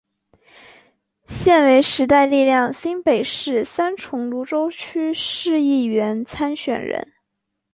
[1.27, 7.13] 现为时代力量新北市三重芦洲区市议员参选人。